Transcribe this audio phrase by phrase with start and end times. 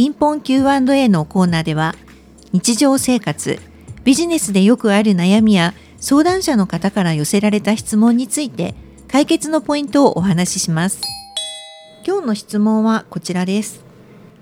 [0.00, 1.94] ピンポン Q&A のコーナーでは
[2.52, 3.58] 日常生活
[4.02, 8.74] ビジネスでよくある悩みや相談者の方から寄せられた質問について
[9.08, 11.02] 解決のポイントをお話しします。
[12.06, 13.84] 今日の質問はこちらです。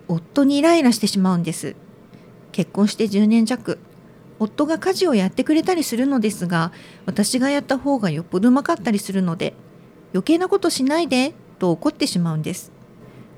[0.07, 1.75] 夫にイライラしてしまうんです。
[2.53, 3.81] 結婚して10年弱。
[4.39, 6.71] 夫が家事をやってくれたりするのですが
[7.05, 9.55] 私がやった方がよっぽどうまかったりするので
[10.15, 12.78] 余計なことしないでと怒ってしまうんです。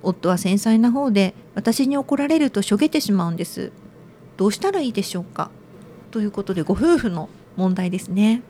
[0.03, 3.73] 夫は繊細な方で私に怒られるとしょげてしまうんです。
[4.37, 5.51] どうしたらいいでしょうか？
[6.11, 8.43] ということでご夫婦の問題ですね。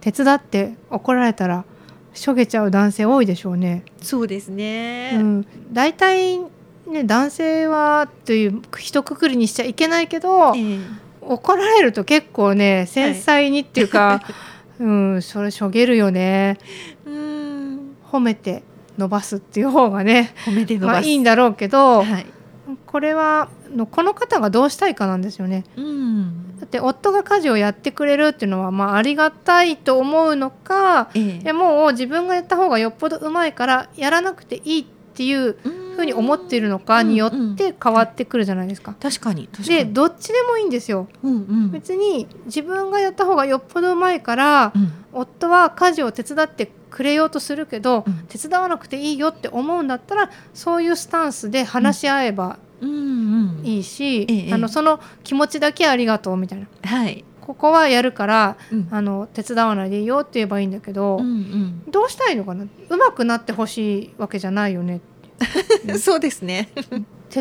[0.00, 1.64] 手伝って怒られたら
[2.12, 3.84] しょげちゃう男性多いでしょうね。
[4.00, 10.82] そうですね、うん、だいたいね男性はという一括りにしちゃいけないけど、えー、
[11.22, 14.32] 怒られると結構ね繊細にっていうか、は
[14.80, 16.58] い、うんそれしょげるよね。
[17.06, 17.44] うん。
[18.10, 18.62] 褒めて
[18.98, 22.26] 伸ばすっていう方がね褒めて伸ばす、まあ、いいんだろうけど、はい、
[22.86, 23.48] これは
[23.90, 25.64] この方がどうしたいかなんですよね。
[25.76, 34.84] うん、だって夫が家事をやってくれるっていうのはまあありがたいと思うのか、ええ、もう自分がやった方がよっぽどうまいからやらなくていいっ
[35.16, 35.56] ていう
[35.96, 38.92] ふうに思っているのかによって変わってくるじゃないですか。
[38.92, 39.48] うんうん、確かに。
[39.66, 41.08] でどっちでもいいんですよ。
[41.22, 52.60] うんうん、別に自分がやった方がよっぽどうまいから、うん、夫は家事を手伝ってくれようとするけど、うん、手伝わなくていいよって思うんだったらそういうスタンスで話し合えば
[53.64, 56.68] いいし、うんうん、あのその気持ちだけありがとうみたいな。
[56.84, 57.24] はい。
[57.40, 62.64] ここはやるから、うん、あの手伝わないでいいよって言えばいいんだけど、うんうん、どうしたいのかな？
[62.64, 65.00] うまくなってほしいわけじゃないよね
[65.98, 66.68] そうですね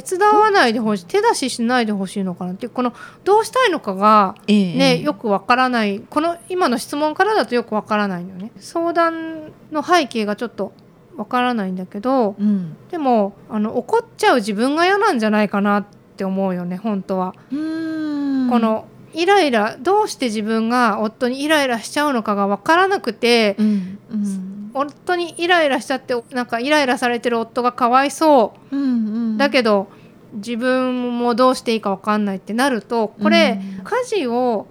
[0.02, 2.94] 手伝わないでほしい手出ししないでほしいのかなっていうこの
[3.24, 4.96] どうしたいのかがね、え。
[4.96, 6.00] ー、よくわからない。
[6.00, 8.52] この今の質問からだとよくわからないのよね。
[8.58, 10.74] 相談の背景がちょっと
[11.16, 15.86] わからないんだけど、うん、でもあの怒っちゃう自分が嫌なんじゃないかなっ
[16.18, 17.36] て思うよね本当は。
[17.52, 24.00] このイライラどうして自分が夫にイライラしちゃうのかが分からなくて、うん。
[24.10, 29.88] うん、夫にイライラしちゃってなんかイライラされてる夫がかわいそう、うんうん、だけど
[30.34, 34.68] 自分もどうしていいか分かんないってなるとこれ、うん、家事を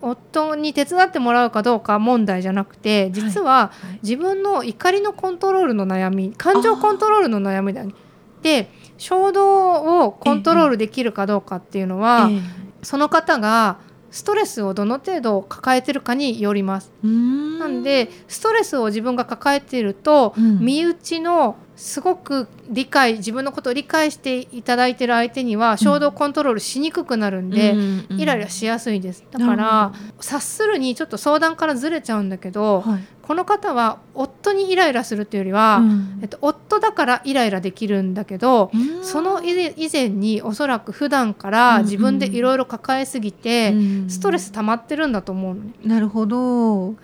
[0.00, 3.72] 夫に手伝ってもらうかどうか問題じゃなくて実は
[4.02, 7.94] 自分の怒りのコントロールの悩み感情コントロールの悩みだ、ね、
[8.42, 12.40] で衝動をコントロールできるかどうかっていうのは、ええ。
[12.84, 13.78] その方が
[14.14, 16.92] ストレスをどの程度抱えてるかによります。
[17.02, 29.24] なんでストレスを自分が抱えていると、うん、身内のすごく理解自分のことを理解していただいてる相手には衝動コントロールしにくくなるんで、うんイライラしやすいです。
[29.32, 43.74] だから察するにちょっと相談からずれちゃうんだけど、はい、この方は夫にイライラするっていうよりは、うん、えっと、夫だからイライラできるんだけど、うん、その以前におそらく普段から自分でいろいろ抱えすぎて、
[44.08, 45.62] ストレス溜まってるんだと思うの。
[45.62, 45.72] ね。
[45.84, 46.94] なるほど。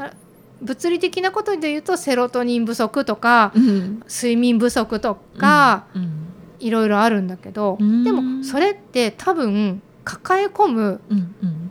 [0.60, 6.26] 物理的なことで言うとセロトニン不足とか、うん、睡眠不足とか、うん、
[6.58, 11.00] いろいろあるんだけど、うん、でもそれって多分抱え込む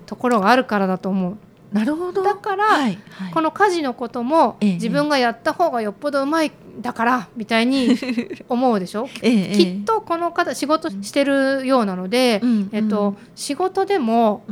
[0.08, 1.38] ところがあるからだと思う。
[1.72, 2.24] なるほど。
[2.24, 7.96] だから、はいはい、この家事のことも、自分がやった方がよっぽどうまいだからみたいに
[8.50, 12.42] 思うでしょ、ええ、きっとこの方仕事してるようなので、
[12.72, 14.44] えっと、仕事でも、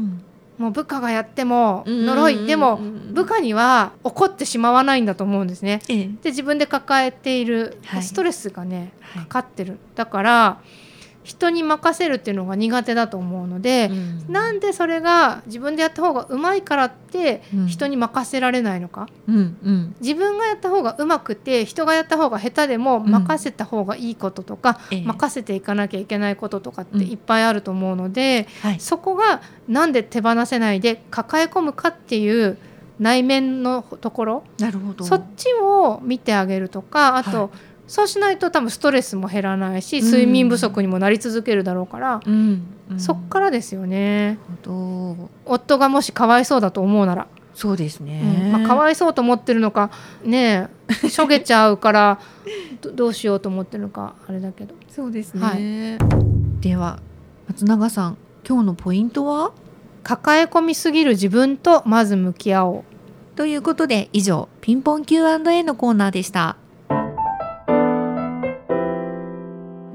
[0.58, 2.80] もう部下がやっても呪いでも
[3.12, 5.82] 部下には怒ってしまわないんだと思うんですね。
[5.88, 9.78] で自分で抱えているストレスがね、かかってる。
[9.96, 10.58] だから
[11.28, 32.58] 人に任せるっていうのが苦手だと思うので、うん、なんでそれが自分でやった方がうまいからって人に任せられないのか、うんうん、自分がやった方がうまくて人がやった方が下手でも任せた方がいいこととか、うん、任せていかなきゃいけないこととかっていっぱいあると思うので、はい、そこがなんで手放せないで抱え込むかっていう
[33.00, 35.04] 内面のところなるほど。
[35.04, 37.50] そっちを見てあげるとかあと、はい
[37.88, 42.64] そうしないと多分ストレスも減らないし睡眠不足にもなり続けるだろうから、うん。
[42.92, 44.38] うん、そっからですよね。
[45.46, 47.28] 夫がもしかわいそうだと思うなら。
[47.54, 49.90] そうですね、うん、まあ、かわいそうと思ってるのか
[50.24, 50.68] ね
[51.10, 52.20] しょげちゃうから
[52.94, 54.76] どうしようと思ってるのかあれだけど。
[54.90, 57.00] そうですね、はい、では
[57.48, 58.18] 松永さん
[58.48, 59.54] 今日のポイントは？
[60.04, 62.84] 抱え込みすぎる自分とまず向き合おう。
[63.36, 66.58] ということで以上ピンポン Q&A のコーナーでした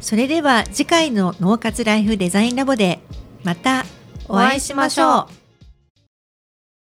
[0.00, 3.00] それでは次回の脳活ライフデザインラボで
[3.44, 3.84] また
[4.28, 5.39] お会いしましょう。